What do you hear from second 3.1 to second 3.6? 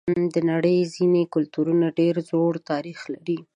لري.